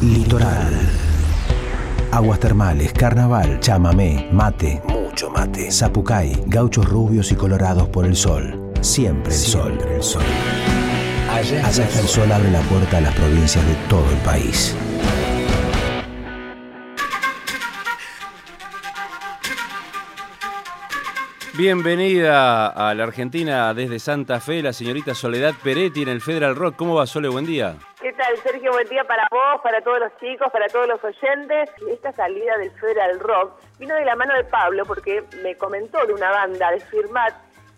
Litoral. 0.00 0.72
Aguas 2.12 2.38
termales, 2.38 2.92
carnaval, 2.92 3.58
chamamé, 3.58 4.28
mate, 4.30 4.80
mucho 4.86 5.28
mate, 5.28 5.72
zapucay, 5.72 6.44
gauchos 6.46 6.88
rubios 6.88 7.32
y 7.32 7.34
colorados 7.34 7.88
por 7.88 8.06
el 8.06 8.14
sol. 8.14 8.72
Siempre 8.80 9.34
el 9.34 9.40
sol. 9.40 9.76
el 9.90 10.00
sol. 10.00 10.22
Allá 11.28 11.68
está 11.68 12.00
el 12.00 12.06
sol 12.06 12.30
abre 12.30 12.48
la 12.52 12.60
puerta 12.60 12.98
a 12.98 13.00
las 13.00 13.14
provincias 13.16 13.66
de 13.66 13.74
todo 13.88 14.08
el 14.08 14.18
país. 14.18 14.76
Bienvenida 21.56 22.68
a 22.68 22.94
la 22.94 23.02
Argentina 23.02 23.74
desde 23.74 23.98
Santa 23.98 24.38
Fe, 24.38 24.62
la 24.62 24.72
señorita 24.72 25.16
Soledad 25.16 25.54
Peretti 25.60 26.02
en 26.02 26.08
el 26.08 26.20
Federal 26.20 26.54
Rock. 26.54 26.76
¿Cómo 26.76 26.94
va, 26.94 27.04
Sole? 27.04 27.26
Buen 27.26 27.46
día. 27.46 27.76
¿Qué 28.28 28.34
tal, 28.34 28.42
Sergio? 28.42 28.72
Buen 28.72 28.88
día 28.88 29.04
para 29.04 29.26
vos, 29.30 29.62
para 29.62 29.80
todos 29.80 30.00
los 30.00 30.14
chicos, 30.18 30.48
para 30.52 30.66
todos 30.66 30.86
los 30.86 31.02
oyentes. 31.02 31.70
Esta 31.88 32.12
salida 32.12 32.58
del 32.58 32.70
Federal 32.72 33.18
Rock 33.20 33.58
vino 33.78 33.94
de 33.94 34.04
la 34.04 34.16
mano 34.16 34.34
de 34.34 34.44
Pablo 34.44 34.84
porque 34.84 35.24
me 35.42 35.56
comentó 35.56 36.04
de 36.04 36.12
una 36.12 36.30
banda 36.30 36.70
de 36.70 36.80
Firmat 36.80 37.32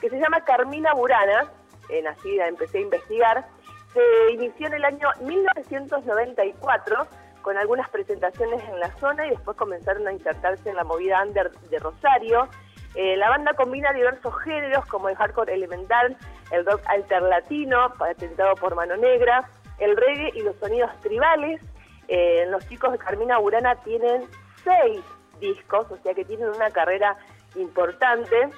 que 0.00 0.08
se 0.08 0.20
llama 0.20 0.44
Carmina 0.44 0.94
Burana, 0.94 1.50
eh, 1.88 2.00
nacida, 2.00 2.46
empecé 2.46 2.78
a 2.78 2.82
investigar, 2.82 3.48
se 3.92 4.32
inició 4.34 4.68
en 4.68 4.74
el 4.74 4.84
año 4.84 5.08
1994 5.22 7.08
con 7.42 7.56
algunas 7.56 7.88
presentaciones 7.90 8.62
en 8.68 8.78
la 8.78 8.96
zona 8.98 9.26
y 9.26 9.30
después 9.30 9.56
comenzaron 9.56 10.06
a 10.06 10.12
insertarse 10.12 10.70
en 10.70 10.76
la 10.76 10.84
movida 10.84 11.24
under 11.24 11.50
de 11.50 11.78
Rosario 11.80 12.48
eh, 12.96 13.14
la 13.18 13.28
banda 13.28 13.52
combina 13.52 13.92
diversos 13.92 14.34
géneros 14.42 14.86
como 14.86 15.10
el 15.10 15.16
hardcore 15.16 15.52
elemental, 15.52 16.16
el 16.50 16.64
rock 16.64 16.80
alterlatino, 16.86 17.92
patentado 17.98 18.54
por 18.54 18.74
Mano 18.74 18.96
Negra, 18.96 19.50
el 19.78 19.96
reggae 19.96 20.32
y 20.34 20.42
los 20.42 20.56
sonidos 20.56 20.90
tribales. 21.00 21.60
Eh, 22.08 22.46
los 22.48 22.66
chicos 22.68 22.92
de 22.92 22.98
Carmina 22.98 23.38
Burana 23.38 23.74
tienen 23.82 24.24
seis 24.62 25.00
discos, 25.40 25.90
o 25.90 25.96
sea 25.98 26.14
que 26.14 26.24
tienen 26.24 26.48
una 26.48 26.70
carrera 26.70 27.16
importante. 27.56 28.48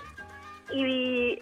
Y 0.71 1.39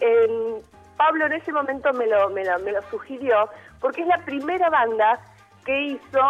Pablo 0.96 1.26
en 1.26 1.32
ese 1.32 1.52
momento 1.52 1.92
me 1.92 2.06
lo, 2.06 2.30
me, 2.30 2.44
lo, 2.44 2.82
sugirió 2.90 3.48
porque 3.80 4.02
es 4.02 4.06
la 4.06 4.18
primera 4.18 4.70
banda 4.70 5.20
que 5.64 5.78
hizo 5.82 6.20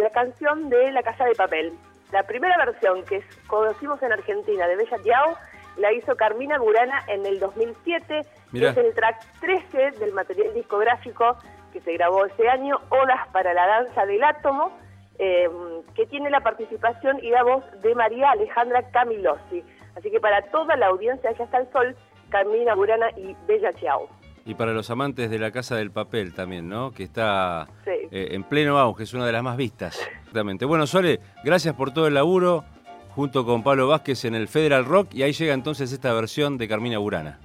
la 0.00 0.10
canción 0.10 0.68
de 0.68 0.90
La 0.92 1.02
Casa 1.02 1.24
de 1.24 1.34
Papel. 1.34 1.72
La 2.12 2.24
primera 2.24 2.56
versión 2.58 3.04
que 3.04 3.24
conocimos 3.46 4.02
en 4.02 4.12
Argentina 4.12 4.66
de 4.66 4.76
Bella 4.76 4.98
Tiao 4.98 5.36
la 5.76 5.92
hizo 5.92 6.16
Carmina 6.16 6.58
Burana 6.58 7.02
en 7.08 7.24
el 7.26 7.38
2007. 7.38 8.20
Es 8.54 8.76
el 8.76 8.94
track 8.94 9.24
13 9.40 9.98
del 9.98 10.12
material 10.12 10.54
discográfico 10.54 11.36
que 11.76 11.82
se 11.82 11.92
grabó 11.92 12.24
ese 12.24 12.48
año, 12.48 12.80
Odas 12.88 13.28
para 13.32 13.52
la 13.52 13.66
Danza 13.66 14.06
del 14.06 14.24
Átomo, 14.24 14.72
eh, 15.18 15.46
que 15.94 16.06
tiene 16.06 16.30
la 16.30 16.40
participación 16.40 17.18
y 17.22 17.28
la 17.28 17.42
voz 17.42 17.64
de 17.82 17.94
María 17.94 18.30
Alejandra 18.30 18.82
Camilossi. 18.90 19.62
Así 19.94 20.10
que 20.10 20.18
para 20.18 20.40
toda 20.50 20.74
la 20.76 20.86
audiencia, 20.86 21.30
ya 21.32 21.44
está 21.44 21.58
el 21.58 21.70
sol, 21.72 21.94
Carmina 22.30 22.74
Burana 22.74 23.10
y 23.18 23.36
Bella 23.46 23.74
Chiao. 23.74 24.08
Y 24.46 24.54
para 24.54 24.72
los 24.72 24.88
amantes 24.88 25.28
de 25.28 25.38
la 25.38 25.50
Casa 25.50 25.76
del 25.76 25.90
Papel 25.90 26.32
también, 26.32 26.66
¿no? 26.66 26.92
Que 26.92 27.02
está 27.02 27.66
eh, 27.84 28.28
en 28.30 28.44
pleno 28.44 28.78
auge, 28.78 29.02
es 29.02 29.12
una 29.12 29.26
de 29.26 29.32
las 29.32 29.42
más 29.42 29.58
vistas. 29.58 30.00
Exactamente. 30.18 30.64
Bueno, 30.64 30.86
Sole, 30.86 31.20
gracias 31.44 31.74
por 31.74 31.92
todo 31.92 32.06
el 32.06 32.14
laburo 32.14 32.64
junto 33.10 33.44
con 33.44 33.62
Pablo 33.62 33.88
Vázquez 33.88 34.24
en 34.24 34.34
el 34.34 34.48
Federal 34.48 34.86
Rock 34.86 35.14
y 35.14 35.24
ahí 35.24 35.32
llega 35.32 35.52
entonces 35.52 35.92
esta 35.92 36.14
versión 36.14 36.56
de 36.56 36.68
Carmina 36.68 36.96
Burana. 36.98 37.38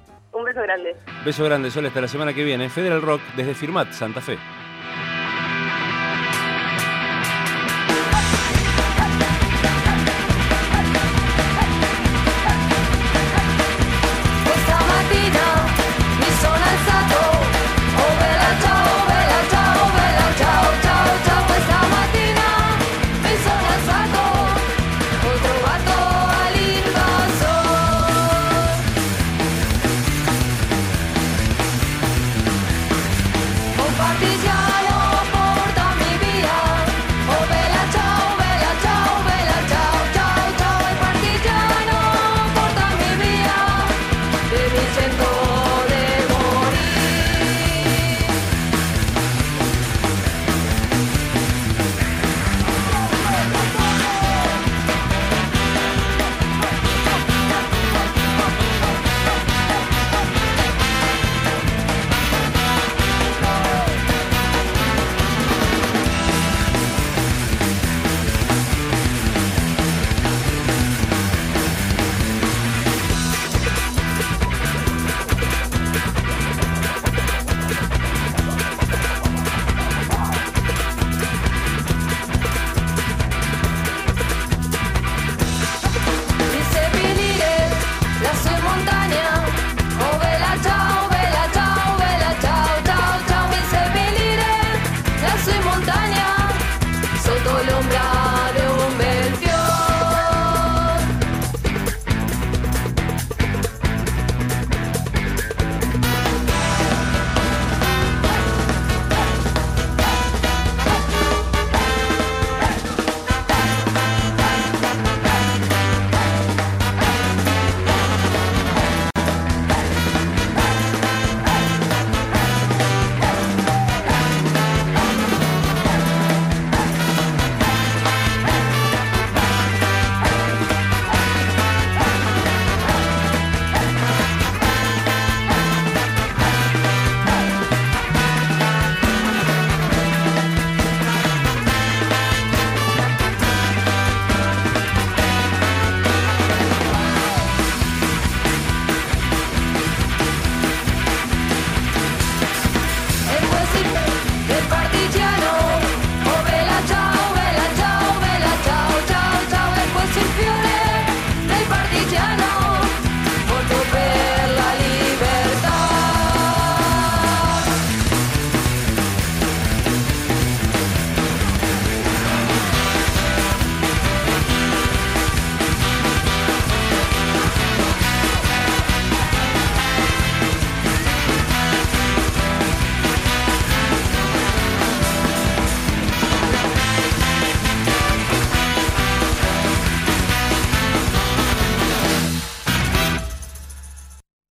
Beso 0.52 0.64
grande. 0.64 0.96
Beso 1.24 1.46
grande, 1.46 1.70
hasta 1.70 2.02
la 2.02 2.08
semana 2.10 2.34
que 2.34 2.44
viene. 2.44 2.70
Federal 2.70 3.02
Rock 3.02 3.22
desde 3.38 3.56
Firmat, 3.56 3.94
Santa 3.94 4.20
Fe. 4.20 4.38